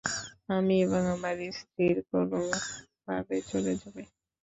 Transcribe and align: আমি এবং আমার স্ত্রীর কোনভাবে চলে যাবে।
আমি 0.49 0.75
এবং 0.85 1.01
আমার 1.15 1.35
স্ত্রীর 1.51 1.97
কোনভাবে 2.09 3.37
চলে 3.49 3.73
যাবে। 3.81 4.01